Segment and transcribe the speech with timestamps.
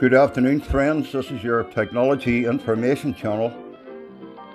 [0.00, 1.10] Good afternoon, friends.
[1.10, 3.52] This is your technology information channel.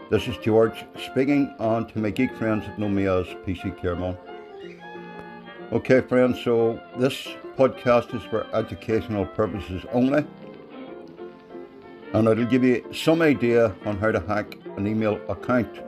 [0.10, 4.18] This is George speaking on to my geek friends that know me as PC Careman.
[5.74, 7.28] Okay, friends, so this
[7.58, 10.26] podcast is for educational purposes only,
[12.14, 15.82] and it'll give you some idea on how to hack an email account.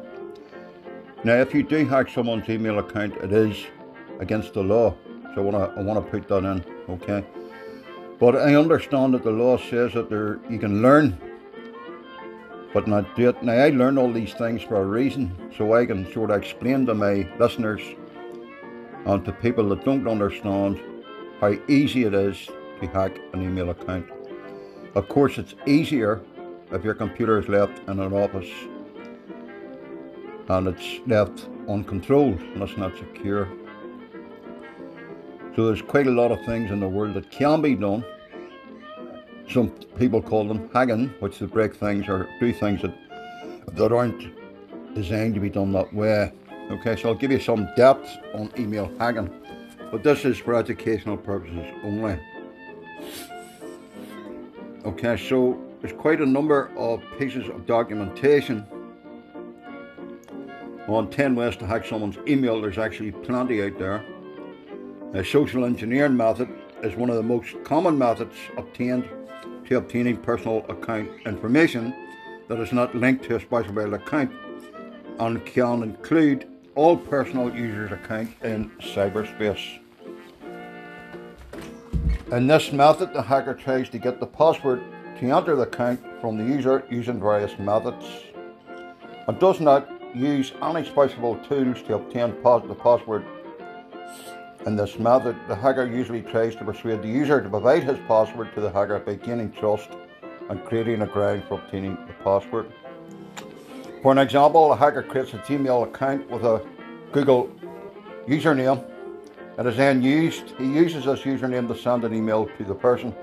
[1.23, 3.55] Now, if you do hack someone's email account, it is
[4.19, 4.93] against the law,
[5.33, 6.65] so I want to I want to put that in.
[6.89, 7.23] Okay.
[8.19, 11.17] But I understand that the law says that there you can learn,
[12.73, 13.43] but not do it.
[13.43, 16.85] Now I learn all these things for a reason, so I can sort of explain
[16.85, 17.81] to my listeners
[19.05, 20.79] and to people that don't understand
[21.41, 22.47] how easy it is
[22.79, 24.09] to hack an email account.
[24.95, 26.21] Of course, it's easier
[26.71, 28.49] if your computer is left in an office
[30.47, 33.49] and it's left uncontrolled and not secure.
[35.55, 38.03] So there's quite a lot of things in the world that can be done.
[39.49, 42.93] Some people call them hacking, which to break things or do things that
[43.73, 44.33] that aren't
[44.95, 46.31] designed to be done that way.
[46.71, 49.29] Okay, so I'll give you some depth on email hacking,
[49.91, 52.19] but this is for educational purposes only.
[54.85, 58.65] Okay, so there's quite a number of pieces of documentation
[60.87, 62.61] on 10 ways to hack someone's email.
[62.61, 64.03] There's actually plenty out there.
[65.15, 66.49] A social engineering method
[66.83, 69.07] is one of the most common methods obtained
[69.65, 71.95] to obtaining personal account information
[72.49, 74.29] that is not linked to a specified account
[75.19, 79.79] and can include all personal users' accounts in cyberspace.
[82.33, 84.83] In this method, the hacker tries to get the password
[85.21, 88.05] to enter the account from the user using various methods
[89.29, 92.31] and does not use any tools to obtain
[92.67, 93.25] the password
[94.65, 98.53] in this method, the hacker usually tries to persuade the user to provide his password
[98.55, 99.89] to the hacker by gaining trust
[100.49, 102.71] and creating a ground for obtaining the password.
[104.01, 106.65] For an example, a hacker creates a Gmail account with a
[107.11, 107.49] Google
[108.27, 108.83] username
[109.57, 110.49] and is then used.
[110.57, 113.13] He uses this username to send an email to the person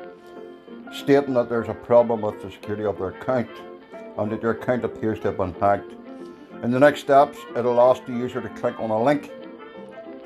[0.92, 3.50] stating that there's a problem with the security of their account
[4.18, 5.92] and that their account appears to have been hacked.
[6.62, 9.30] In the next steps, it'll ask the user to click on a link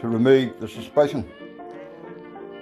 [0.06, 1.28] to remove the suspicion.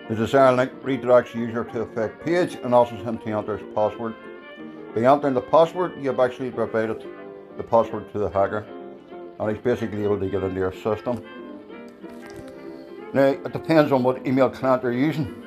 [0.08, 3.56] The desired link redirects the user to a fake page and asks him to enter
[3.58, 4.14] his password.
[4.94, 7.04] By entering the password, you have actually provided
[7.56, 8.66] the password to the hacker
[9.38, 11.24] and he's basically able to get into your system.
[13.12, 15.42] Now, it depends on what email client you're using.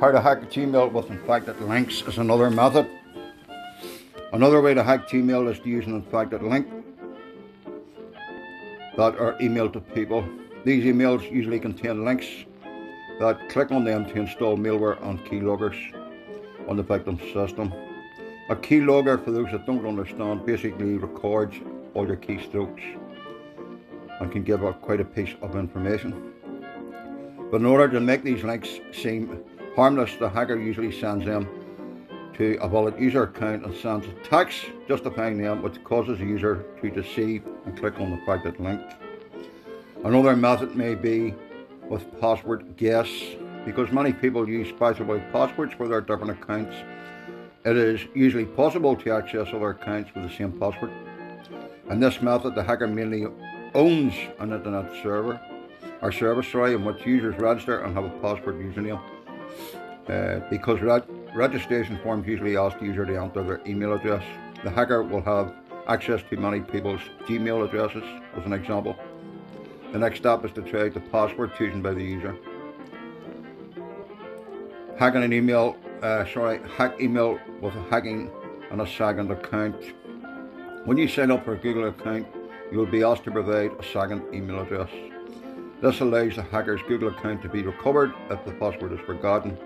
[0.00, 2.88] How to hack Gmail with infected links is another method.
[4.32, 6.68] Another way to hack Gmail is to use an infected link
[8.96, 10.24] that are emailed to people
[10.64, 12.26] these emails usually contain links
[13.20, 15.78] that click on them to install malware and keyloggers
[16.68, 17.72] on the victim's system.
[18.48, 21.56] A keylogger, for those that don't understand, basically records
[21.94, 22.82] all your keystrokes
[24.20, 26.32] and can give out quite a piece of information.
[27.50, 29.44] But in order to make these links seem
[29.76, 31.48] harmless, the hacker usually sends them
[32.34, 36.64] to a valid user account and sends a text justifying them, which causes the user
[36.80, 38.80] to deceive and click on the affected link.
[40.04, 41.34] Another method may be
[41.88, 43.08] with password guess,
[43.64, 46.76] because many people use specified passwords for their different accounts.
[47.64, 50.92] It is usually possible to access other accounts with the same password.
[51.88, 53.26] In this method, the hacker mainly
[53.74, 55.40] owns an internet server
[56.02, 59.00] or service sorry, in which users register and have a password username.
[60.06, 60.82] Uh, because
[61.34, 64.22] registration forms usually ask the user to enter their email address.
[64.64, 65.54] The hacker will have
[65.88, 68.04] access to many people's Gmail addresses,
[68.36, 68.98] as an example.
[69.94, 72.36] The next step is to check the password chosen by the user.
[74.98, 78.28] Hacking an email, uh, sorry, hack email with hacking
[78.72, 79.76] on a second account.
[80.84, 82.26] When you sign up for a Google account,
[82.72, 84.90] you will be asked to provide a second email address.
[85.80, 89.56] This allows the hacker's Google account to be recovered if the password is forgotten.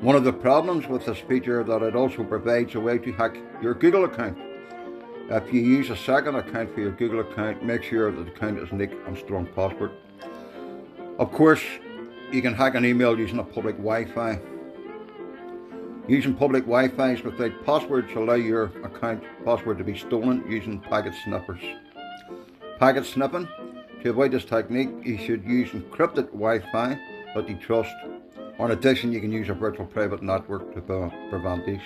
[0.00, 3.12] One of the problems with this feature is that it also provides a way to
[3.12, 4.36] hack your Google account.
[5.28, 8.60] If you use a second account for your Google account, make sure that the account
[8.60, 9.90] is unique and strong password.
[11.18, 11.64] Of course,
[12.30, 14.38] you can hack an email using a public Wi-Fi.
[16.06, 21.62] Using public Wi-Fi without passwords allow your account password to be stolen using packet sniffers.
[22.78, 23.48] Packet sniffing.
[24.04, 27.00] To avoid this technique, you should use encrypted Wi-Fi
[27.34, 27.92] that you trust.
[28.60, 30.80] in addition, you can use a virtual private network to
[31.30, 31.82] prevent this.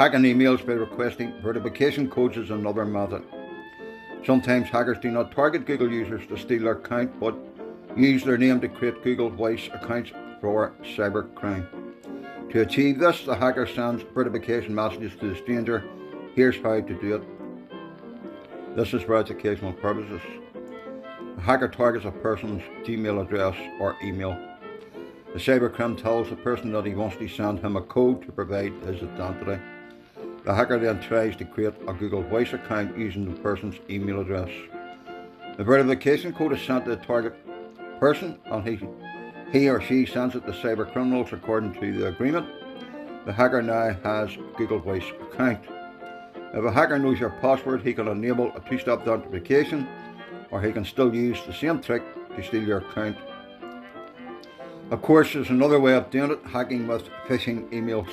[0.00, 3.22] Hacking emails by requesting verification codes is another method.
[4.24, 7.36] Sometimes hackers do not target Google users to steal their account, but
[7.94, 10.10] use their name to create Google Voice accounts
[10.40, 11.66] for cybercrime.
[12.50, 15.84] To achieve this, the hacker sends verification messages to the stranger.
[16.34, 18.76] Here's how to do it.
[18.76, 20.22] This is for educational purposes.
[21.36, 24.32] The hacker targets a person's Gmail address or email.
[25.34, 28.72] The cybercrime tells the person that he wants to send him a code to provide
[28.86, 29.62] his identity.
[30.44, 34.50] The hacker then tries to create a Google Voice account using the person's email address.
[35.58, 37.34] The verification code is sent to the target
[38.00, 38.80] person and he,
[39.52, 42.46] he or she sends it to cyber criminals according to the agreement.
[43.26, 45.62] The hacker now has Google Voice account.
[46.54, 49.86] If a hacker knows your password, he can enable a two-step authentication
[50.50, 52.02] or he can still use the same trick
[52.34, 53.18] to steal your account.
[54.90, 58.08] Of course, there's another way of doing it, hacking with phishing emails.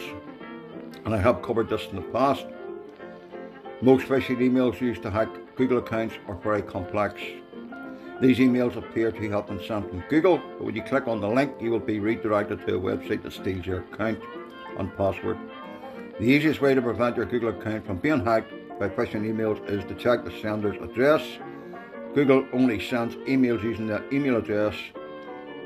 [1.08, 2.46] And I have covered this in the past.
[3.82, 7.22] Most phishing emails used to hack Google accounts are very complex.
[8.20, 11.30] These emails appear to have been sent from Google, but when you click on the
[11.30, 14.20] link, you will be redirected to a website that steals your account
[14.78, 15.38] and password.
[16.20, 19.86] The easiest way to prevent your Google account from being hacked by phishing emails is
[19.86, 21.26] to check the sender's address.
[22.16, 24.76] Google only sends emails using that email address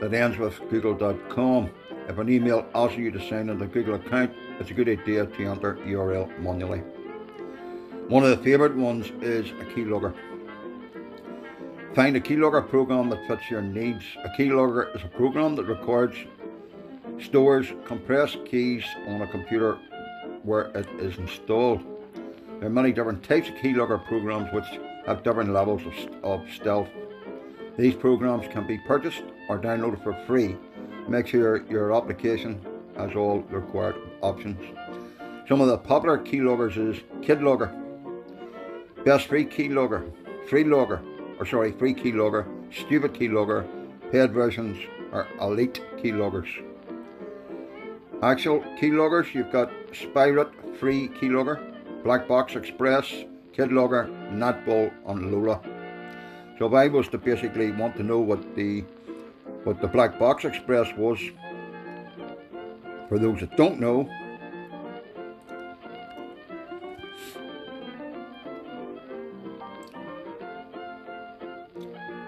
[0.01, 1.71] that ends with google.com.
[2.07, 5.25] If an email asks you to sign into a Google account, it's a good idea
[5.25, 6.83] to enter URL manually.
[8.07, 10.13] One of the favourite ones is a keylogger.
[11.95, 14.05] Find a keylogger program that fits your needs.
[14.23, 16.15] A keylogger is a program that records,
[17.19, 19.79] stores compressed keys on a computer
[20.43, 21.81] where it is installed.
[22.59, 26.89] There are many different types of keylogger programs which have different levels of, of stealth.
[27.79, 30.55] These programs can be purchased or downloaded for free.
[31.07, 32.63] Make sure your application
[33.07, 34.59] has all required options.
[35.47, 37.69] Some of the popular keyloggers is KidLogger,
[39.03, 40.11] Best Free Keylogger,
[40.47, 41.01] Freelogger,
[41.39, 43.67] or sorry, free Key keylogger, stupid keylogger,
[44.11, 44.77] paid versions
[45.11, 46.49] are elite keyloggers.
[48.21, 51.59] Actual keyloggers, you've got Spyroot free keylogger,
[52.03, 53.11] Black Box Express,
[53.55, 55.59] KidLogger, NetBull, and Lola.
[56.59, 58.83] So if I was to basically want to know what the
[59.63, 61.19] what the Black Box Express was,
[63.11, 64.09] for those that don't know,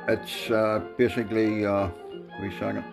[0.09, 1.87] it's uh, basically, uh,
[2.41, 2.83] wait a second,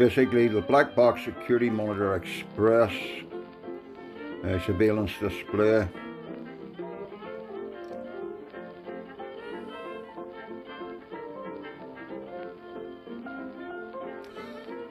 [0.00, 2.92] basically the black box security monitor express
[4.42, 5.86] uh, surveillance display.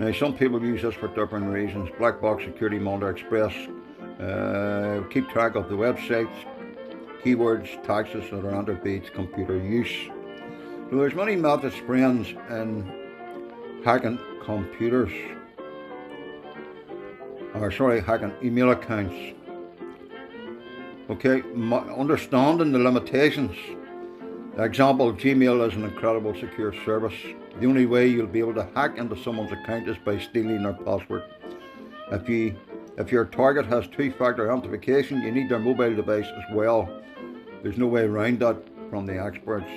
[0.05, 1.89] Now, some people use this for different reasons.
[1.97, 3.51] Black Box Security Monitor Express
[4.21, 6.29] uh, keep track of the websites,
[7.23, 10.11] keywords, taxes that are under Beats computer use.
[10.91, 15.11] So there's many methods, friends, in hacking computers.
[17.55, 19.15] Or sorry, hacking email accounts.
[21.09, 21.41] Okay,
[21.97, 23.57] understanding the limitations.
[24.59, 27.15] Example, Gmail is an incredible secure service.
[27.59, 30.73] The only way you'll be able to hack into someone's account is by stealing their
[30.73, 31.23] password.
[32.11, 32.55] If you
[32.97, 36.89] if your target has two-factor authentication, you need their mobile device as well.
[37.61, 38.57] There's no way around that
[38.89, 39.67] from the experts.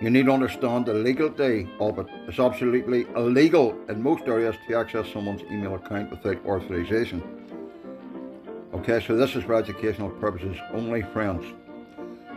[0.00, 2.06] You need to understand the legality of it.
[2.26, 7.22] It's absolutely illegal in most areas to access someone's email account without authorization.
[8.72, 11.44] Okay, so this is for educational purposes only, friends.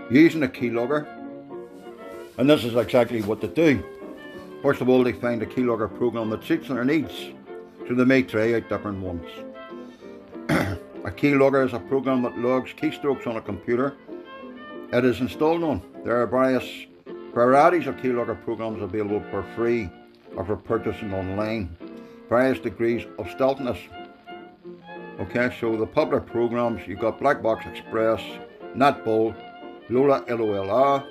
[0.09, 1.07] Using a keylogger,
[2.37, 3.83] and this is exactly what they do.
[4.61, 7.31] First of all, they find a keylogger program that suits their needs,
[7.87, 9.27] so they may try different ones.
[10.49, 13.95] a keylogger is a program that logs keystrokes on a computer
[14.93, 15.81] it is installed on.
[16.03, 16.85] There are various
[17.33, 19.89] varieties of keylogger programs available for free
[20.35, 21.77] or for purchasing online.
[22.27, 23.77] Various degrees of stealthiness.
[25.21, 28.21] Okay, so the popular programs you've got Black Box Express,
[28.75, 29.33] NetBull,
[29.89, 31.07] Lola LOLA,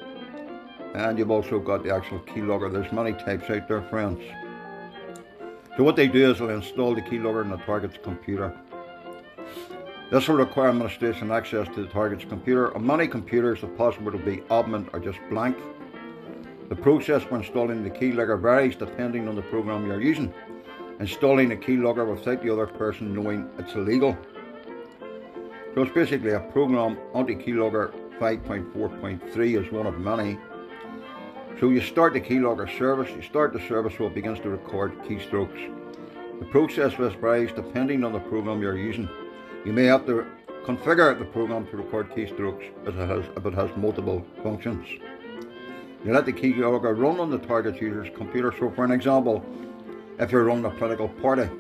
[0.95, 2.73] and you've also got the actual keylogger.
[2.73, 4.21] There's many types out there, friends.
[5.77, 8.59] So what they do is they'll install the keylogger in the target's computer.
[10.11, 12.75] This will require administration access to the target's computer.
[12.75, 15.57] On many computers, the password will be admin or just blank.
[16.69, 20.35] The process for installing the keylogger varies depending on the program you're using.
[20.99, 24.19] Installing a keylogger without the other person knowing it's illegal.
[25.75, 30.37] So it's basically a program, Anti-Keylogger 5.4.3 is one of many.
[31.61, 34.99] So you start the keylogger service, you start the service while it begins to record
[35.03, 35.71] keystrokes.
[36.39, 39.07] The process varies depending on the program you're using.
[39.67, 40.25] You may have to
[40.65, 44.89] configure the program to record keystrokes if it has, if it has multiple functions.
[46.03, 48.55] You let the keylogger run on the target user's computer.
[48.59, 49.45] So, for an example,
[50.19, 51.51] if you're running a political party,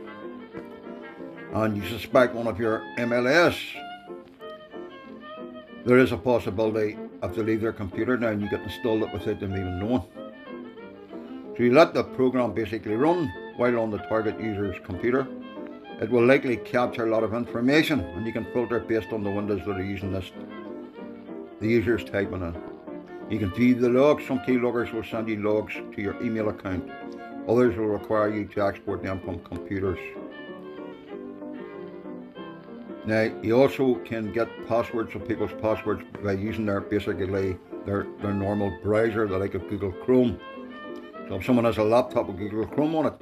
[1.52, 3.58] and you suspect one of your MLS,
[5.84, 9.12] there is a possibility of they leave their computer now and you get installed it
[9.12, 10.02] without them even knowing.
[11.56, 15.26] So you let the program basically run while on the target user's computer.
[16.00, 19.30] It will likely capture a lot of information and you can filter based on the
[19.30, 20.32] windows that are using this.
[21.60, 22.56] The user's typing in.
[23.28, 24.26] You can view the logs.
[24.26, 26.90] Some keyloggers will send you logs to your email account.
[27.46, 29.98] Others will require you to export them from computers.
[33.06, 38.34] Now, you also can get passwords of people's passwords by using their basically their, their
[38.34, 40.38] normal browser, the like of Google Chrome.
[41.28, 43.14] So if someone has a laptop with Google Chrome on it,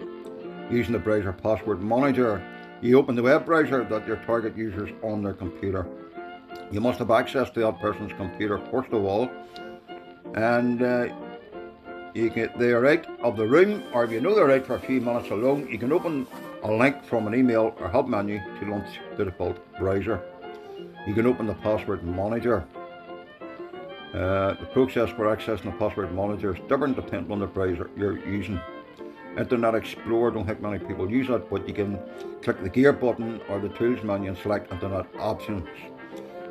[0.70, 2.44] using the browser password manager,
[2.80, 5.86] you open the web browser that your target user's on their computer.
[6.70, 9.30] You must have access to that person's computer first of all,
[10.34, 11.08] and uh,
[12.14, 14.74] you get they are out of the room, or if you know they're out for
[14.74, 16.26] a few minutes alone, you can open
[16.62, 20.20] a link from an email or help menu to launch the default browser.
[21.06, 22.66] You can open the password manager.
[24.12, 28.18] Uh, the process for accessing the password manager is different depending on the browser you're
[28.26, 28.60] using.
[29.36, 31.98] Internet Explorer, don't think many people use it, but you can
[32.42, 35.68] click the gear button or the tools menu and select Internet options.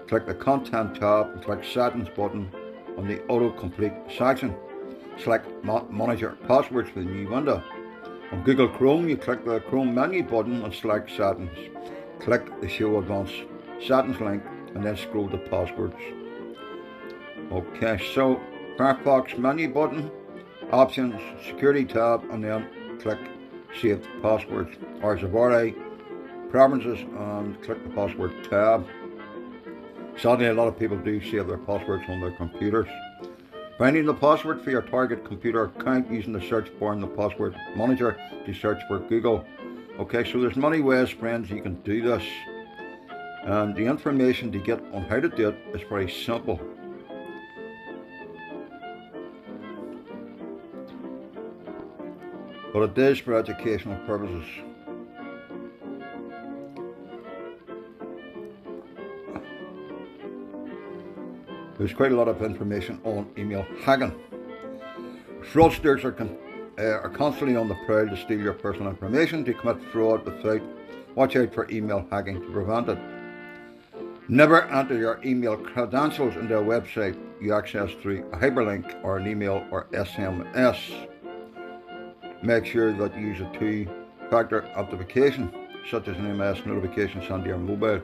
[0.08, 2.50] Click the content tab and click settings button
[2.98, 4.56] on the autocomplete section.
[5.22, 7.62] Select monitor passwords for the new window.
[8.32, 11.58] On Google Chrome, you click the Chrome menu button and select Settings.
[12.20, 13.44] Click the Show Advanced
[13.82, 14.44] Settings link
[14.76, 15.96] and then scroll to Passwords.
[17.52, 18.42] Okay, so
[18.78, 20.12] Firefox menu button,
[20.72, 22.68] Options, Security tab, and then
[23.00, 23.20] click
[23.80, 24.76] Save Passwords.
[25.02, 25.74] Or Zavarte,
[26.52, 28.86] Preferences, and click the Password tab.
[30.18, 32.90] Sadly, er a lot of people do save their passwords on their computers.
[33.78, 37.56] Finding the password for your target computer account using the search bar in the password
[37.76, 39.46] manager to search for Google.
[40.00, 42.24] Okay, so there's many ways, friends, you can do this.
[43.44, 46.60] And the information to get on how to do it is very simple.
[52.74, 54.48] But it is for educational purposes.
[61.78, 64.14] There's quite a lot of information on email hacking.
[65.52, 66.36] Fraudsters are, con-
[66.80, 70.62] uh, are constantly on the prowl to steal your personal information to commit fraud without.
[71.16, 72.98] Watch out for email hacking to prevent it.
[74.28, 79.28] Never enter your email credentials into a website you access through a hyperlink or an
[79.28, 81.08] email or SMS.
[82.44, 83.88] Make sure that you use a two
[84.30, 85.52] factor authentication,
[85.90, 88.02] such as an MS notification sent to your mobile.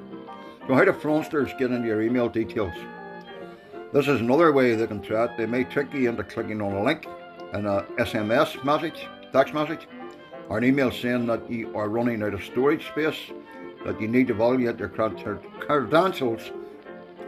[0.68, 2.74] So, how do fraudsters get into your email details?
[3.94, 5.28] This is another way they can try.
[5.38, 7.06] They may trick you into clicking on a link
[7.54, 9.88] in a SMS message, text message,
[10.50, 13.32] or an email saying that you are running out of storage space,
[13.86, 16.42] that you need to evaluate your credentials,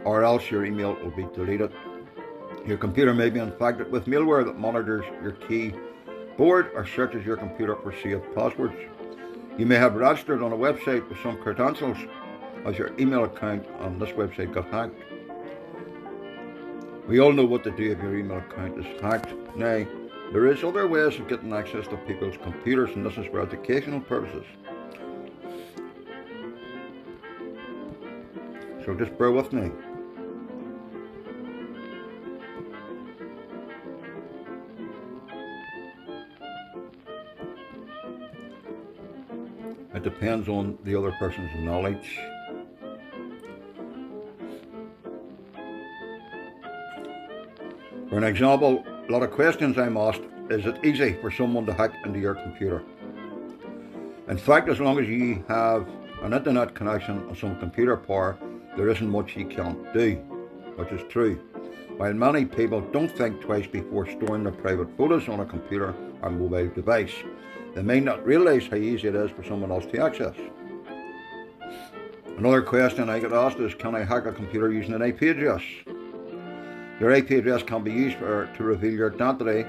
[0.04, 1.70] or else your email will be deleted.
[2.66, 7.76] Your computer may be infected with malware that monitors your keyboard or searches your computer
[7.76, 8.74] for saved passwords.
[9.56, 11.98] You may have registered on a website with some credentials
[12.64, 15.00] as your email account on this website got hacked.
[17.06, 19.32] We all know what to do if your email account is hacked.
[19.54, 19.86] Now,
[20.32, 24.00] there is other ways of getting access to people's computers, and this is for educational
[24.00, 24.44] purposes.
[28.84, 29.70] So just bear with me.
[39.94, 42.18] It depends on the other person's knowledge.
[48.16, 51.74] For an example, a lot of questions I'm asked is it easy for someone to
[51.74, 52.82] hack into your computer?
[54.30, 55.86] In fact, as long as you have
[56.22, 58.38] an internet connection and some computer power,
[58.74, 60.14] there isn't much you can't do,
[60.76, 61.34] which is true.
[61.98, 66.30] While many people don't think twice before storing their private photos on a computer or
[66.30, 67.12] mobile device,
[67.74, 70.36] they may not realise how easy it is for someone else to access.
[72.38, 75.62] Another question I get asked is Can I hack a computer using an IP address?
[76.98, 79.68] Your IP address can be used for, to reveal your identity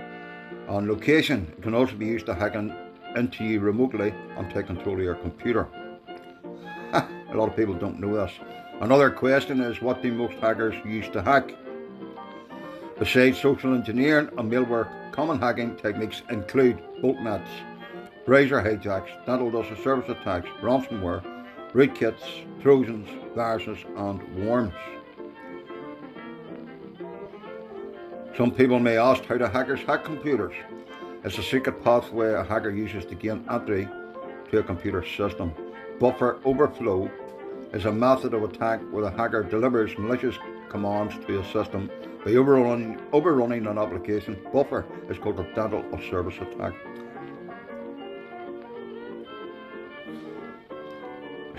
[0.70, 1.52] and location.
[1.58, 2.74] It can also be used to hack in,
[3.18, 5.68] into you remotely and take control of your computer.
[6.94, 8.32] a lot of people don't know this.
[8.80, 11.52] Another question is what do most hackers use to hack?
[12.98, 17.50] Besides social engineering and malware, common hacking techniques include botnets,
[18.26, 21.22] browser hijacks, dental dust service attacks, ransomware,
[21.74, 24.74] rootkits, trojans, viruses, and worms.
[28.38, 30.54] Some people may ask how do hackers hack computers?
[31.24, 33.88] It's a secret pathway a hacker uses to gain entry
[34.52, 35.52] to a computer system.
[36.00, 37.10] buffer overflow
[37.74, 40.38] is a method of attack where the hacker delivers malicious
[40.70, 41.90] commands to a system
[42.24, 44.38] by overrunning, overrunning an application.
[44.54, 46.74] Buffer is called a denial of service attack.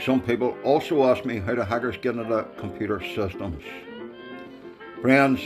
[0.01, 3.65] Some people also ask me how do hackers get into computer systems.
[5.03, 5.41] Friends,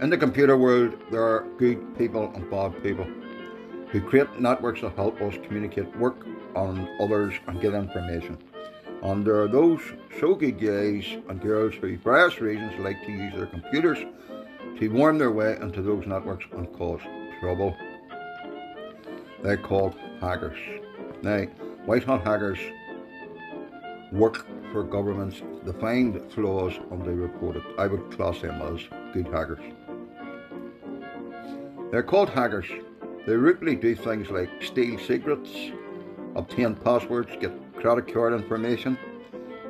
[0.00, 3.06] in the computer world, there are good people and bad people
[3.90, 8.38] who create networks that help us communicate, work on others, and get information.
[9.02, 9.80] And there are those
[10.20, 13.98] so-called guys and girls who, for various reasons, like to use their computers
[14.78, 17.00] to worm their way into those networks and cause
[17.40, 17.76] trouble.
[19.42, 20.58] They're called hackers.
[21.22, 21.44] Now,
[21.86, 22.58] white hat hackers
[24.12, 27.62] work for governments to find flaws and they report it.
[27.78, 28.80] I would class them as
[29.12, 29.60] good hackers.
[31.90, 32.66] They're called hackers.
[33.26, 35.50] They routinely do things like steal secrets,
[36.34, 38.98] obtain passwords, get credit card information,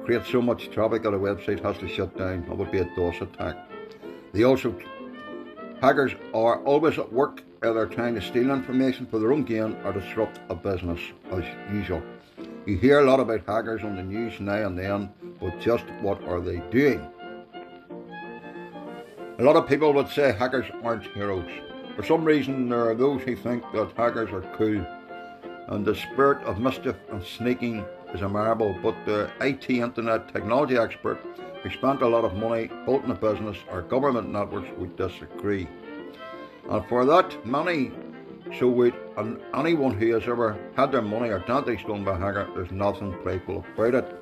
[0.04, 2.44] create so much traffic that a website has to shut down.
[2.48, 3.56] That would be a DOS attack.
[4.32, 4.74] They also,
[5.80, 9.92] hackers are always at work either trying to steal information for their own gain or
[9.92, 11.00] disrupt a business
[11.32, 12.02] as usual.
[12.66, 16.22] You hear a lot about hackers on the news now and then, but just what
[16.24, 17.06] are they doing?
[19.40, 21.48] A lot of people would say hackers aren't heroes.
[21.94, 24.84] For some reason, there are those who think that hackers are cool,
[25.68, 28.76] and the spirit of mischief and sneaking is admirable.
[28.82, 31.20] But the IT internet technology expert
[31.62, 35.68] who spent a lot of money building a business or government networks would disagree.
[36.68, 37.92] And for that, money,
[38.58, 42.18] so would and anyone who has ever had their money or identity stolen by a
[42.18, 44.16] hacker, there's nothing playful about it.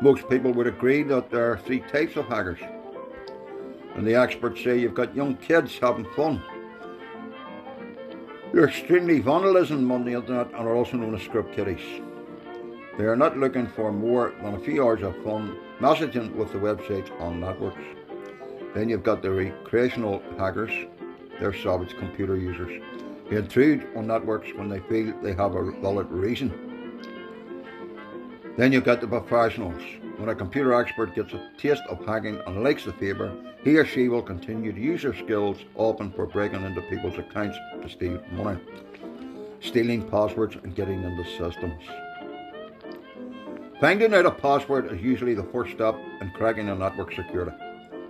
[0.00, 2.60] Most people would agree that there are three types of hackers.
[3.94, 6.42] And the experts say you've got young kids having fun.
[8.52, 12.02] They're extremely vandalism on the internet and are also known as script kiddies.
[12.98, 16.58] They are not looking for more than a few hours of fun messaging with the
[16.58, 17.82] websites on networks.
[18.74, 20.72] Then you've got the recreational hackers,
[21.38, 22.82] they're savage computer users.
[23.30, 26.69] They intrude on networks when they feel they have a valid reason.
[28.60, 29.82] Then you've got the professionals.
[30.18, 33.86] When a computer expert gets a taste of hacking and likes the favour, he or
[33.86, 38.22] she will continue to use their skills, often for breaking into people's accounts to steal
[38.32, 38.60] money,
[39.60, 41.82] stealing passwords and getting into systems.
[43.80, 47.56] Finding out a password is usually the first step in cracking a network security.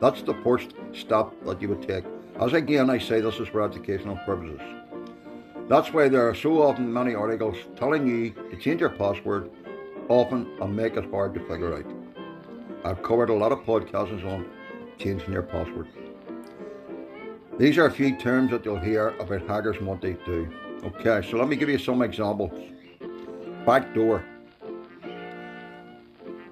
[0.01, 2.05] That's the first step that you would take.
[2.41, 4.61] As again, I say this is for educational purposes.
[5.69, 9.49] That's why there are so often many articles telling you to change your password
[10.11, 11.87] often and make it hard to figure out.
[12.85, 14.47] I've covered a lot of podcasts on
[14.99, 15.87] changing your password.
[17.59, 20.51] These are a few terms that you'll hear about hackers and what they do.
[20.83, 22.51] Okay, so let me give you some examples.
[23.65, 24.25] Backdoor.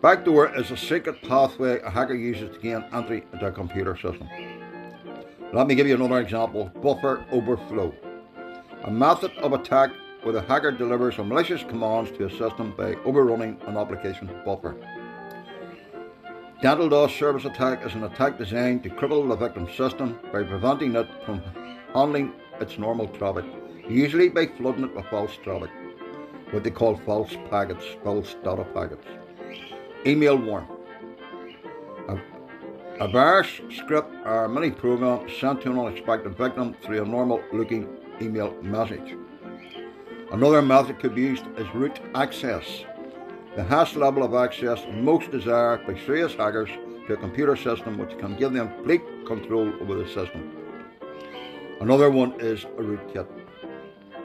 [0.03, 4.29] Backdoor is a secret pathway a hacker uses to gain entry into a computer system.
[5.53, 6.71] Let me give you another example.
[6.83, 7.93] Buffer overflow.
[8.85, 9.91] A method of attack
[10.23, 14.77] where the hacker delivers malicious commands to a system by overrunning an application buffer.
[16.61, 20.97] Dental DOS service attack is an attack designed to cripple the victim's system by preventing
[20.97, 21.41] it from
[21.95, 23.45] handling its normal traffic,
[23.89, 25.71] usually by flooding it with false traffic,
[26.51, 29.07] what they call false packets, false data packets.
[30.05, 30.67] Email worm.
[32.09, 32.19] A,
[33.05, 37.87] a virus script or mini program sent to an unexpected victim through a normal looking
[38.21, 39.15] email message.
[40.31, 42.85] Another method could be used is root access
[43.59, 46.71] the highest level of access most desired by serious hackers
[47.09, 50.55] to a computer system which can give them complete control over the system.
[51.81, 53.27] Another one is a rootkit.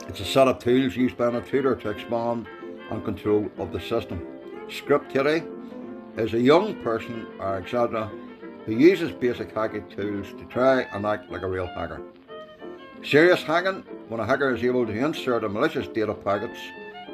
[0.08, 2.46] It's a set of tools used by an intruder to expand
[2.92, 4.24] and control of the system.
[4.70, 5.44] Script Kiddie
[6.18, 8.12] is a young person or etc.
[8.68, 12.04] who uses basic hacking tools to try and act like a real hacker.
[13.04, 13.84] Serious hacking,
[14.14, 16.60] when a hacker is able to insert a malicious data packets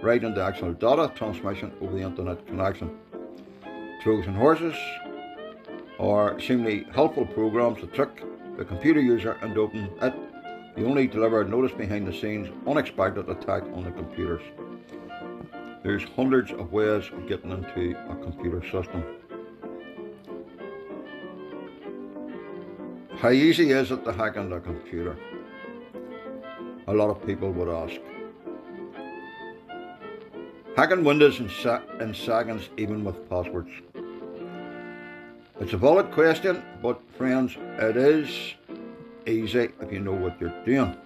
[0.04, 2.92] right into actual data transmission over the internet connection.
[4.02, 4.76] Trojan horses
[5.98, 8.22] are seemingly helpful programs to trick
[8.58, 10.14] the computer user into opening it.
[10.76, 14.42] the only deliver notice behind the scenes unexpected attack on the computers.
[15.84, 19.06] There's hundreds of ways of getting into a computer system.
[23.20, 25.16] How easy is it to hack into a computer?
[26.90, 28.02] A lot of people would ask.
[30.76, 33.70] Hacking windows in, sa- in seconds, even with passwords.
[35.60, 38.56] It's a valid question, but friends, it is
[39.28, 40.98] easy if you know what you're doing.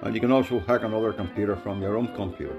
[0.00, 2.56] And you can also hack another computer from your own computer.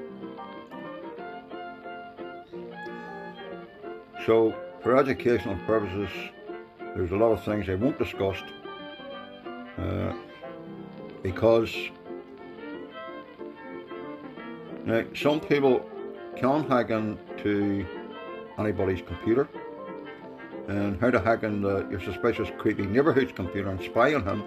[4.24, 6.10] So, for educational purposes,
[6.96, 8.38] there's a lot of things I won't discuss
[9.78, 10.14] uh,
[11.22, 11.76] because
[14.86, 15.90] now, some people
[16.36, 17.86] can hack into
[18.60, 19.48] anybody's computer
[20.68, 24.44] and how to hack into your suspicious creepy neighbourhood's computer and spy on him.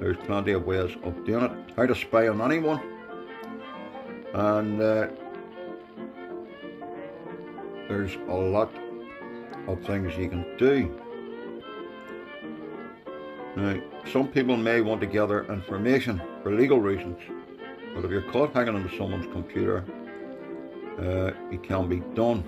[0.00, 1.52] There's plenty of ways of doing it.
[1.76, 2.80] How to spy on anyone.
[4.34, 5.08] And uh,
[7.88, 8.70] there's a lot
[9.68, 11.00] of things you can do.
[13.56, 17.18] Now, some people may want to gather information for legal reasons,
[17.94, 19.84] but if you're caught hanging into someone's computer,
[20.98, 22.42] uh, it can be done.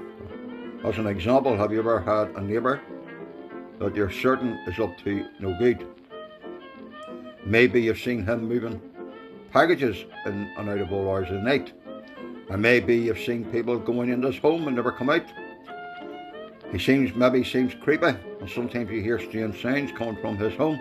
[0.85, 2.81] As an example, have you ever had a neighbour
[3.79, 5.87] that you're certain is up to no good?
[7.45, 8.81] Maybe you've seen him moving
[9.53, 11.73] packages in and out of all hours of the night.
[12.49, 15.27] And maybe you've seen people going into his home and never come out.
[16.73, 20.81] He seems maybe seems creepy, and sometimes you hear strange sounds coming from his home.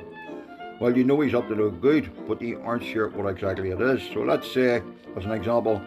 [0.79, 3.81] Well, you know he's up to no good, but you aren't sure what exactly it
[3.81, 4.01] is.
[4.13, 4.81] So let's say,
[5.17, 5.81] as an example,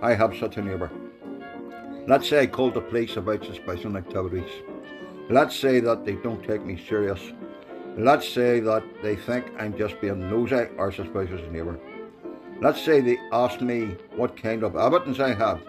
[0.00, 0.90] I have such a neighbour.
[2.08, 4.50] Let's say I called the police about suspicious activities.
[5.28, 7.20] Let's say that they don't take me serious.
[7.96, 11.78] Let's say that they think I'm just being nosy or suspicious neighbour.
[12.60, 15.60] Let's say they ask me what kind of evidence I have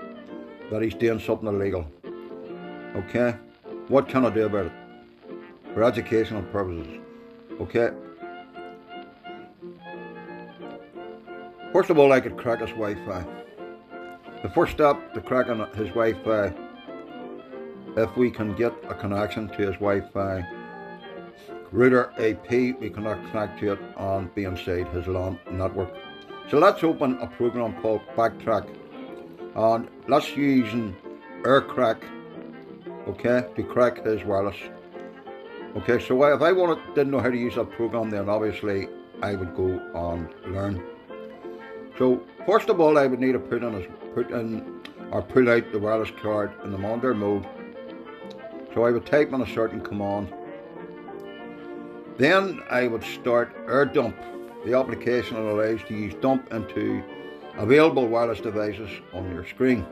[0.72, 1.86] that he's doing something illegal.
[2.96, 3.36] Okay?
[3.89, 4.72] What can I do about it?
[5.74, 7.02] For educational purposes.
[7.60, 7.89] Okay?
[11.74, 13.12] First of all, I could crack his Wi-Fi.
[13.12, 13.26] Uh,
[14.43, 16.52] the first step to cracking his Wi-Fi, uh,
[17.98, 20.43] if we can get a connection to his Wi-Fi uh,
[21.72, 25.93] router AP, we can connect to it on inside his LAN network.
[26.50, 28.69] So let's open a program called Backtrack,
[29.56, 30.96] and let's use an
[31.41, 32.04] AirCrack,
[33.08, 34.58] okay, to crack his wireless.
[35.78, 38.88] Okay, so if I wanted, didn't know how to use that program, then obviously
[39.22, 40.84] I would go and learn.
[41.98, 45.72] So first of all, I would need to put in, put in or pull out
[45.72, 47.46] the wireless card in the monitor mode.
[48.74, 50.34] So I would type in a certain command.
[52.18, 54.16] Then I would start AirDump,
[54.66, 57.04] the application that allows to use dump into
[57.58, 59.86] available wireless devices on your screen.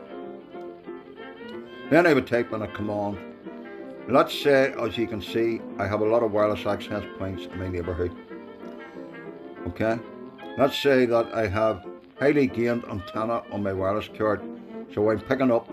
[1.91, 3.17] Then I would type in a command.
[4.08, 7.60] Let's say, as you can see, I have a lot of wireless access points in
[7.60, 8.15] my neighbourhood.
[9.67, 9.99] Okay,
[10.58, 11.86] let's say that I have
[12.17, 14.41] highly gained antenna on my wireless card.
[14.93, 15.69] So I'm picking up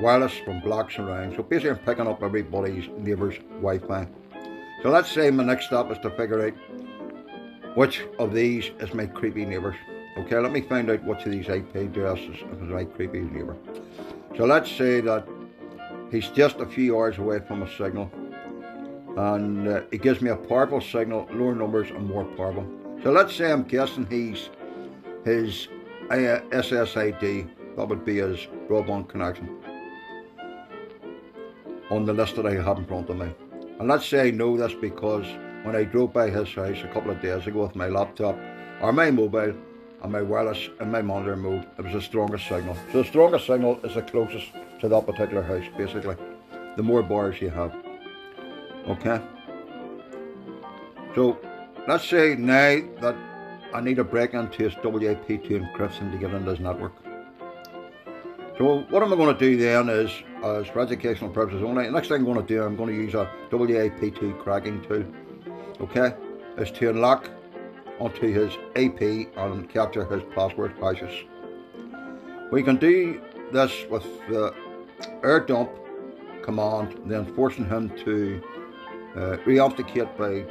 [0.00, 1.34] wireless from blocks around.
[1.34, 4.06] So basically I'm picking up everybody's neighbor's Wi-Fi.
[4.84, 9.06] So let's say my next step is to figure out which of these is my
[9.06, 9.76] creepy neighbours.
[10.18, 13.56] Okay, let me find out which of these IP addresses is my creepy neighbour.
[14.36, 15.26] So let's say that
[16.10, 18.10] he's just a few yards away from a signal
[19.18, 22.64] and uh, it gives me a powerful signal, lower numbers and more powerful.
[23.02, 24.50] So let's say I'm guessing he's
[25.24, 25.68] his
[26.08, 29.48] SSID, that would be his broadband connection,
[31.90, 33.28] on the list that I have in front of me.
[33.80, 35.26] And let's say I know this because
[35.64, 38.38] when I drove by his house a couple of days ago with my laptop
[38.80, 39.54] or my mobile
[40.02, 42.76] and my wireless and my monitor mode, it was the strongest signal.
[42.92, 46.16] So the strongest signal is the closest to that particular house, basically.
[46.76, 47.74] The more bars you have.
[48.88, 49.20] Okay?
[51.14, 51.38] So
[51.86, 53.16] let's say now that
[53.74, 56.92] I need a break into his WAP2 encryption to get into his network.
[58.56, 60.10] So what am I going to do then is,
[60.42, 62.94] as for educational purposes only, the next thing I'm going to do, I'm going to
[62.94, 65.04] use a WAP2 cracking tool,
[65.80, 66.14] okay,
[66.56, 67.30] is to unlock
[68.00, 69.00] onto his AP
[69.36, 71.24] and capture his password hashes.
[72.50, 73.20] We can do
[73.52, 74.54] this with the
[75.22, 75.70] air dump
[76.42, 78.42] command, then forcing him to
[79.16, 80.44] uh, re-authenticate by,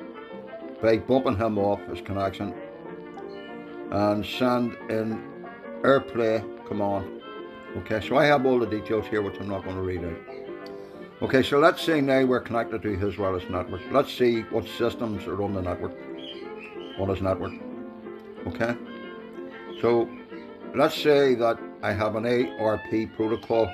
[0.81, 2.53] by bumping him off his connection
[3.91, 5.21] and send in
[5.81, 7.21] airplay command.
[7.77, 10.37] Okay, so I have all the details here which I'm not going to read out.
[11.21, 13.81] Okay, so let's say now we're connected to his wireless network.
[13.91, 15.93] Let's see what systems are on the network,
[16.99, 17.53] on his network.
[18.45, 18.75] Okay,
[19.81, 20.07] so
[20.75, 22.25] let's say that I have an
[22.59, 23.67] ARP protocol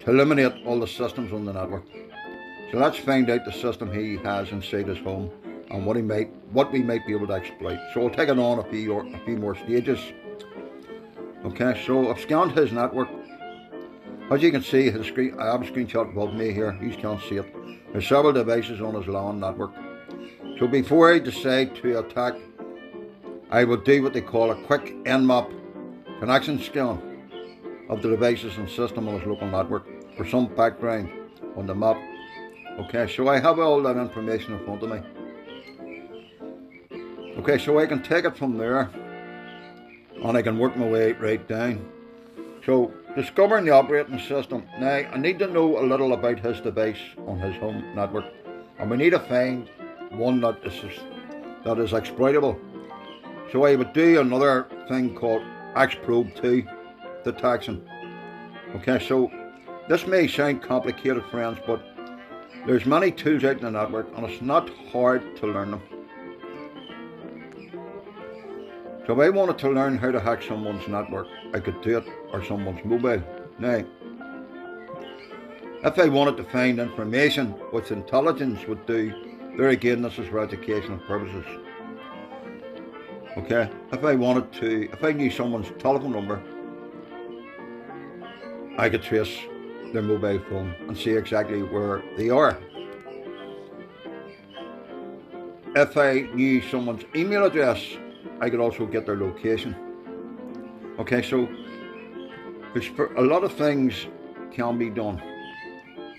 [0.00, 1.84] to eliminate all the systems on the network.
[2.70, 5.30] So let's find out the system he has inside his home
[5.70, 7.78] and what he might, what we might be able to exploit.
[7.92, 10.00] So we'll take it on a few, a few more stages.
[11.44, 13.08] Okay, so I've scanned his network.
[14.30, 16.78] As you can see, his screen, I have a screenshot above me here.
[16.80, 17.92] You can't see it.
[17.92, 19.72] There's several devices on his LAN network.
[20.58, 22.34] So before I decide to attack
[23.52, 25.52] I will do what they call a quick nmap
[26.20, 27.09] connection scan
[27.90, 29.84] of the devices and system on his local network
[30.16, 31.10] for some background
[31.56, 31.98] on the map.
[32.78, 35.00] Okay, so I have all that information in front of me.
[37.38, 38.90] Okay, so I can take it from there
[40.22, 41.84] and I can work my way right down.
[42.64, 44.64] So, discovering the operating system.
[44.78, 48.26] Now, I need to know a little about his device on his home network,
[48.78, 49.68] and we need to find
[50.10, 51.00] one that is
[51.64, 52.58] that is exploitable.
[53.50, 55.42] So, I would do another thing called
[55.74, 56.64] Xprobe 2
[57.24, 57.88] detection.
[58.76, 59.30] Okay, so
[59.88, 61.82] this may sound complicated, friends, but
[62.66, 65.82] there's many tools out in the network, and it's not hard to learn them.
[69.06, 72.06] So if I wanted to learn how to hack someone's network, I could do it,
[72.32, 73.22] or someone's mobile.
[73.58, 73.84] Now,
[75.82, 79.12] if I wanted to find information which intelligence would do,
[79.56, 81.44] there again, this is for educational purposes.
[83.38, 86.42] Okay, if I wanted to, if I knew someone's telephone number,
[88.78, 89.36] I could trace
[89.92, 92.58] their mobile phone and see exactly where they are.
[95.76, 97.84] If I knew someone's email address,
[98.40, 99.76] I could also get their location.
[100.98, 101.48] Okay, so
[102.74, 104.06] there's a lot of things
[104.52, 105.22] can be done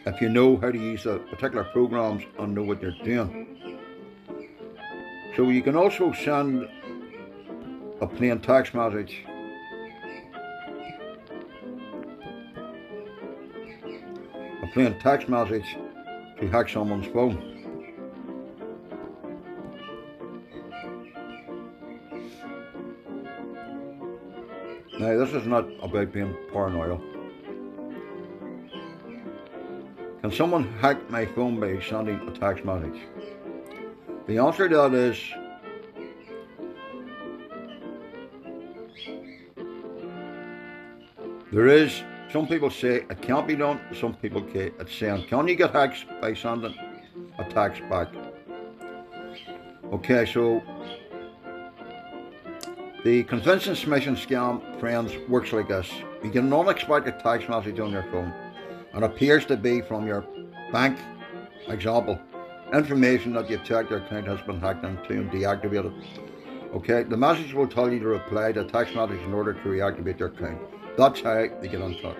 [0.05, 3.47] if you know how to use the particular programs and know what you're doing.
[5.35, 6.67] So you can also send
[8.01, 9.23] a plain text message
[14.73, 15.75] plain text message
[16.39, 17.47] to hack someone's phone.
[24.97, 27.01] Now, this is not about being paranoid.
[30.21, 33.01] Can someone hack my phone by sending a text message?
[34.27, 35.17] The answer to that is
[41.51, 42.03] there is.
[42.31, 43.81] Some people say it can't be done.
[43.99, 46.73] Some people say it's saying, can you get hacked by sending
[47.37, 48.07] a tax back?
[49.91, 50.61] Okay, so
[53.03, 55.91] the convincing smishing scam, friends, works like this.
[56.23, 58.33] You get an unexpected text message on your phone
[58.93, 60.23] and appears to be from your
[60.71, 60.97] bank.
[61.67, 62.17] Example,
[62.73, 65.93] information that you've checked your account has been hacked into and deactivated.
[66.75, 70.17] Okay, the message will tell you to reply to text message in order to reactivate
[70.17, 70.61] your account.
[70.97, 72.17] That's how they get on top.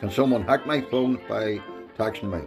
[0.00, 1.60] Can someone hack my phone by
[1.96, 2.42] texting me?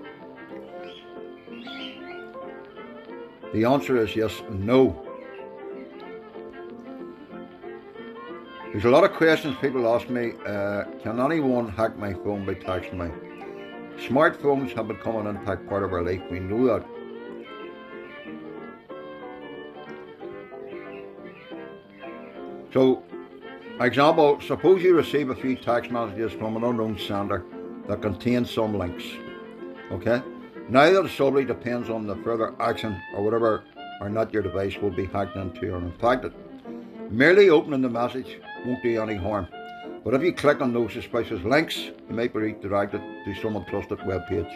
[3.54, 5.06] The answer is yes and no.
[8.72, 12.54] There's a lot of questions people ask me uh, can anyone hack my phone by
[12.54, 13.12] texting me?
[14.08, 16.86] Smartphones have become an impact part of our life, we know that.
[22.74, 23.04] So,
[23.86, 27.46] example, suppose you receive a few text messages from an unknown sender
[27.88, 29.06] that contain some links.
[29.92, 30.22] Okay?
[30.70, 33.64] That solely depends on the further action or whatever
[34.00, 36.34] or not your device will be hacked into or infected.
[37.10, 39.48] Merely opening the message won't do any harm.
[40.04, 44.04] But if you click on those suspicious links, you might be redirected to some untrusted
[44.06, 44.48] web page.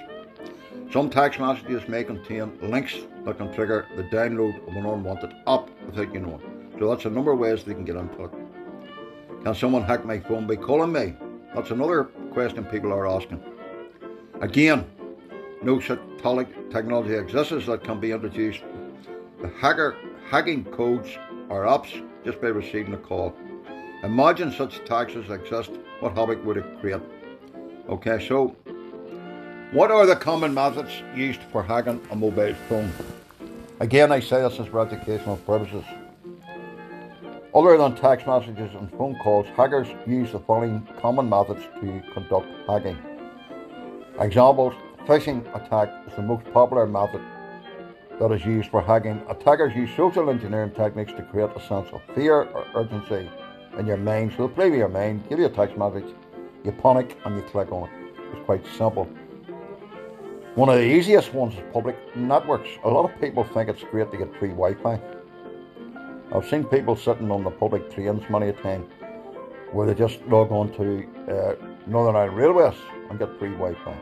[0.91, 5.69] Some text messages may contain links that can trigger the download of an unwanted app
[5.85, 6.71] without you knowing.
[6.79, 8.31] So that's a number of ways they can get in touch.
[9.45, 11.13] Can someone hack my phone by calling me?
[11.53, 13.43] That's another question people are asking.
[14.41, 14.83] Again,
[15.61, 15.99] no such
[16.71, 18.63] technology exists that can be introduced.
[19.43, 19.97] The hacker
[20.31, 21.09] hacking codes
[21.49, 23.35] or apps just by receiving a call.
[24.01, 27.03] Imagine such taxes exist, what havoc would it create?
[27.87, 28.55] Okay, so
[29.73, 32.91] what are the common methods used for hacking a mobile phone?
[33.79, 35.85] Again, I say this is for educational purposes.
[37.55, 42.49] Other than text messages and phone calls, hackers use the following common methods to conduct
[42.67, 42.97] hacking.
[44.19, 44.73] Examples
[45.07, 47.21] phishing attack is the most popular method
[48.19, 49.23] that is used for hacking.
[49.29, 53.29] Attackers use social engineering techniques to create a sense of fear or urgency
[53.79, 54.33] in your mind.
[54.33, 56.13] So they'll play with your mind, give you a text message,
[56.65, 57.95] you panic and you click on it.
[58.33, 59.05] It's quite simple.
[60.55, 62.69] One of the easiest ones is public networks.
[62.83, 65.14] A lot of people think it's great to get free Wi-Fi.
[66.33, 68.83] I've seen people sitting on the public trains many a time
[69.71, 71.55] where they just log on to uh,
[71.87, 72.75] Northern Ireland Railways
[73.09, 73.95] and get free Wi-Fi.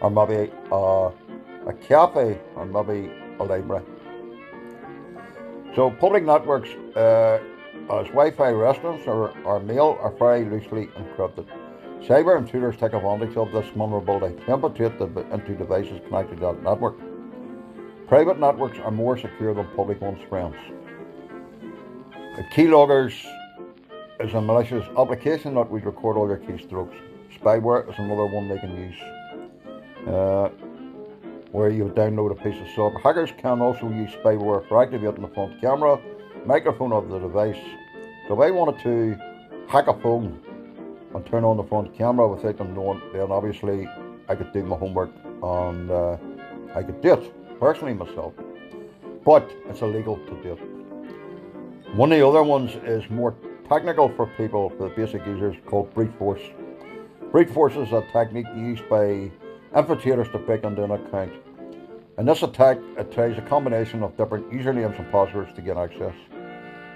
[0.00, 1.10] Or maybe uh,
[1.66, 3.84] a cafe or maybe a library.
[5.74, 7.40] So public networks uh,
[7.90, 11.46] as Wi-Fi restaurants or, or mail are very loosely encrypted.
[12.06, 16.96] Cyber intruders take advantage of this vulnerability to infiltrate into devices connected to that network.
[18.08, 20.56] Private networks are more secure than public ones, friends.
[22.42, 23.14] Keyloggers
[24.18, 26.96] is a malicious application that will record all your keystrokes.
[27.38, 29.00] Spyware is another one they can use.
[30.08, 30.48] Uh,
[31.52, 33.00] where you download a piece of software.
[33.00, 36.00] Hackers can also use spyware for activating the front camera,
[36.44, 37.62] microphone of the device.
[38.26, 39.16] So if I wanted to
[39.68, 40.42] hack a phone
[41.14, 43.88] and turn on the front camera without them knowing, then obviously
[44.28, 46.16] I could do my homework and uh,
[46.74, 48.32] I could do it personally myself.
[49.24, 50.73] But it's illegal to do it.
[51.94, 53.36] One of the other ones is more
[53.68, 56.40] technical for people, for the basic users, called brute force.
[57.30, 59.30] Brute force is a technique used by
[59.72, 61.32] infiltrators to break into an account.
[62.18, 66.16] In this attack, it tries a combination of different usernames and passwords to gain access.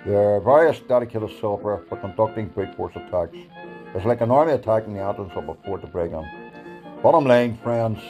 [0.04, 3.36] There are various dedicated software for conducting brute force attacks.
[3.94, 6.26] It's like an army attacking the entrance of a fort to break in.
[7.04, 8.00] Bottom line, friends,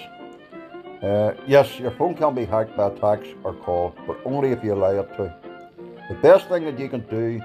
[1.03, 4.73] uh, yes, your phone can be hacked by attacks or calls, but only if you
[4.73, 5.48] allow it to.
[6.09, 7.41] The best thing that you can do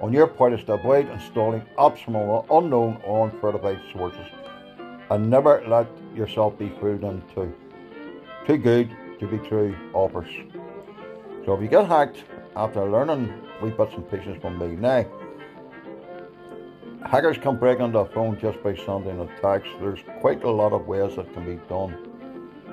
[0.00, 4.26] on your part is to avoid installing from unknown or unverified sources
[5.10, 7.52] and never let yourself be fooled into
[8.46, 10.30] too good to be true offers.
[11.44, 12.24] So if you get hacked
[12.56, 15.04] after learning wee bits and pieces from me now,
[17.04, 19.70] hackers can break into a phone just by sending a text.
[19.78, 21.94] There's quite a lot of ways that can be done.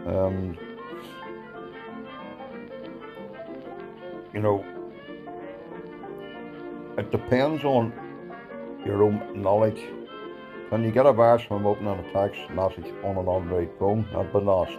[0.07, 0.57] Um,
[4.33, 4.65] you know,
[6.97, 7.91] it depends on
[8.85, 9.81] your own knowledge.
[10.69, 14.31] When you get a virus from opening a text message on an Android phone, I've
[14.31, 14.77] been lost.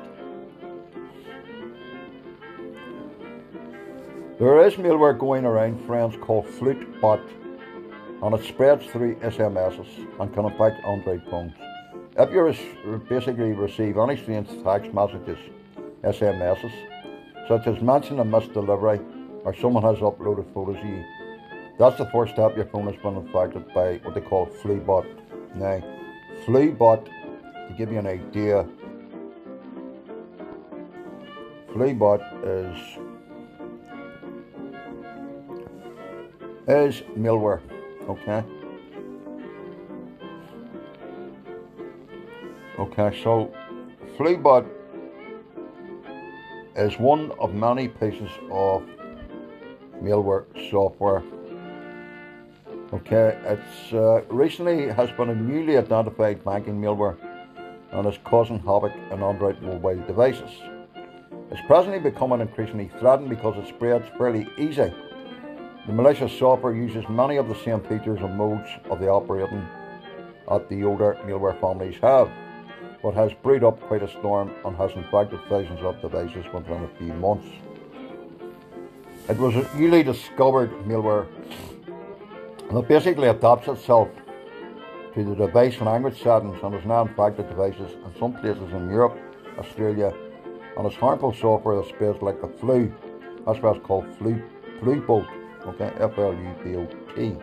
[4.39, 7.23] There is malware going around, friends, called FluBot,
[8.23, 11.55] and it spreads through SMSs and can affect Android phones.
[12.17, 15.39] If you basically receive any strange text messages,
[16.03, 16.73] SMSs,
[17.49, 19.01] such as mention a missed delivery
[19.45, 21.05] or someone has uploaded photos of you,
[21.79, 25.07] that's the first step your phone has been infected by what they call FluBot.
[25.57, 25.83] Now,
[26.47, 28.67] FluBot, to give you an idea,
[31.73, 32.99] FluBot is
[36.67, 37.61] is malware.
[38.09, 38.43] Okay.
[42.79, 43.53] Okay, so
[44.17, 44.67] FluBot
[46.77, 48.83] is one of many pieces of
[50.03, 51.23] malware software.
[52.95, 57.17] Okay, it's uh, recently has been a newly identified banking malware
[57.93, 60.51] and is causing havoc in Android mobile devices.
[61.51, 64.93] It's presently becoming increasingly threatened because it spreads fairly easy
[65.87, 69.67] the malicious software uses many of the same features and modes of the operating
[70.49, 72.31] that the older malware families have,
[73.03, 76.89] but has bred up quite a storm and has infected thousands of devices within a
[76.99, 77.47] few months.
[79.29, 81.27] It was a newly discovered malware
[82.73, 84.09] that basically adapts itself
[85.15, 88.73] to the device language settings and has now in fact infected devices in some places
[88.73, 89.17] in Europe,
[89.59, 90.13] Australia,
[90.77, 92.93] and it's harmful software that spreads like a flu.
[93.47, 94.43] That's why it's called flu,
[94.81, 95.27] FluBot
[95.67, 97.37] okay, F-L-U-B-O-T.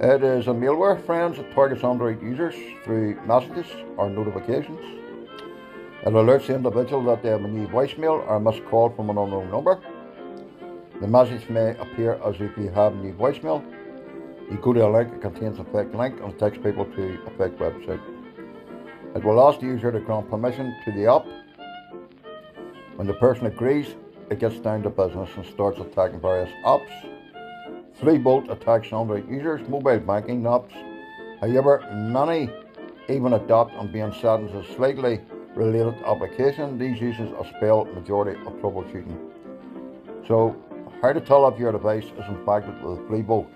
[0.00, 4.80] It is a malware, friends, that targets Android users through messages or notifications.
[6.02, 9.10] It alerts the individual that they have a new voicemail or a missed call from
[9.10, 9.80] an unknown number.
[11.00, 13.62] The message may appear as if you have new voicemail.
[14.50, 17.30] You go to a link, it contains a fake link and takes people to a
[17.38, 18.00] fake website.
[19.14, 21.24] It will ask the user to grant permission to the app.
[22.96, 23.94] When the person agrees,
[24.28, 26.90] it gets down to business and starts attacking various apps.
[28.00, 30.72] FluBot attacks Android users, mobile banking apps.
[31.40, 32.50] However, many
[33.08, 35.20] even adopt on being as a slightly
[35.54, 36.76] related application.
[36.76, 39.16] These uses a spell majority of troubleshooting.
[40.26, 40.56] So,
[41.00, 43.46] how to tell if your device is infected with FluBot?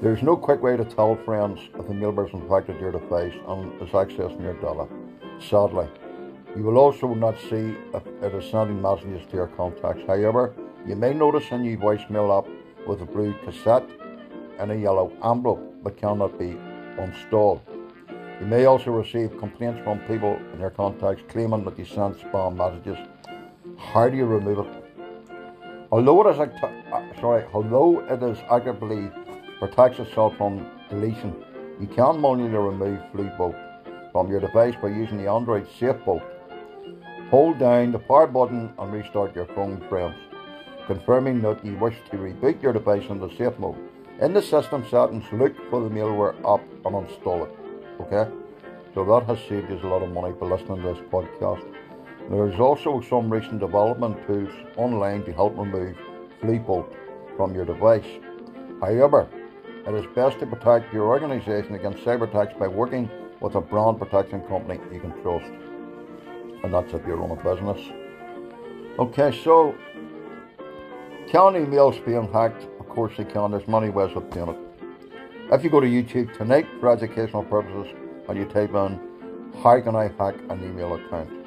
[0.00, 3.82] There's no quick way to tell friends if a malware is infected your device and
[3.82, 4.88] is accessing your data.
[5.40, 5.86] Sadly.
[6.56, 10.02] You will also not see if it is sending messages to your contacts.
[10.06, 10.54] However,
[10.86, 12.50] you may notice a new voicemail app
[12.88, 13.88] with a blue cassette
[14.58, 16.56] and a yellow envelope that cannot be
[16.98, 17.60] installed.
[18.40, 22.56] You may also receive complaints from people in your contacts claiming that you sent spam
[22.56, 22.96] messages.
[23.76, 24.79] How do you remove it?
[25.92, 29.10] Although it is uh, sorry, although it is actively
[29.58, 31.34] protects itself from deletion,
[31.80, 36.22] you can manually remove FluBot from your device by using the Android SafeBot
[37.30, 40.16] Hold down the power button and restart your phone friends,
[40.88, 43.76] confirming that you wish to reboot your device into safe mode.
[44.20, 47.50] In the system settings, look for the malware app and install it.
[48.00, 48.28] Okay?
[48.94, 51.64] So that has saved us a lot of money for listening to this podcast.
[52.30, 55.96] There is also some recent development tools online to help remove
[56.40, 56.86] FluBot
[57.36, 58.06] from your device.
[58.80, 59.28] However,
[59.84, 63.10] it is best to protect your organisation against cyber attacks by working
[63.40, 65.50] with a brand protection company you can trust.
[66.62, 67.80] And that's if you run a business.
[69.00, 69.74] Okay, so
[71.26, 72.62] can emails being hacked?
[72.78, 73.50] Of course they can.
[73.50, 74.58] There's many ways of doing it.
[75.50, 77.92] If you go to YouTube tonight for educational purposes
[78.28, 79.00] and you type in
[79.64, 81.39] how can I hack an email account?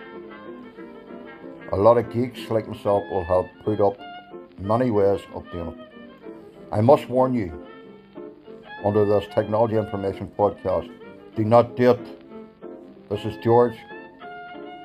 [1.73, 3.97] A lot of geeks like myself will have put up
[4.59, 5.79] many ways of doing it.
[6.71, 7.65] I must warn you,
[8.85, 10.91] under this Technology Information Podcast,
[11.35, 11.97] do not date.
[13.09, 13.73] This is George,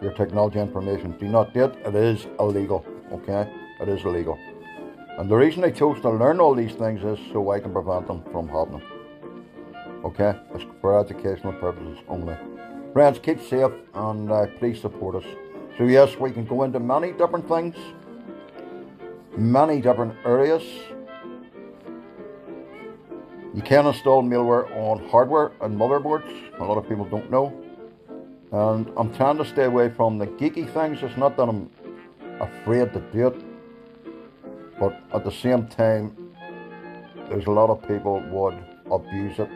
[0.01, 1.12] your technology information.
[1.18, 1.72] Do not date.
[1.84, 2.86] It is illegal.
[3.12, 3.53] Okay?
[3.82, 4.39] It is illegal.
[5.18, 8.07] And the reason I chose to learn all these things is so I can prevent
[8.07, 8.82] them from happening.
[10.05, 10.34] Okay?
[10.55, 12.39] It's for educational purposes only.
[12.95, 15.47] Friends, keep safe and uh, please support us.
[15.78, 17.76] So, yes, we can go into many different things,
[19.36, 20.64] many different areas.
[23.54, 26.28] You can install malware on hardware and motherboards.
[26.58, 27.52] A lot of people don't know.
[28.50, 30.98] And I'm trying to stay away from the geeky things.
[31.00, 31.70] It's not that I'm
[32.40, 33.36] afraid to do it,
[34.80, 36.34] but at the same time,
[37.28, 38.58] there's a lot of people would
[38.90, 39.50] abuse it.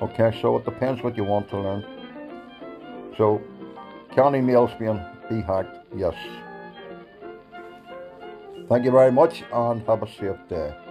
[0.00, 1.84] Okay, so it depends what you want to learn.
[3.18, 3.42] So,
[4.16, 4.98] can emails being
[5.28, 5.76] be hacked?
[5.94, 6.14] Yes.
[8.68, 10.85] Thank you very much and have a safe day.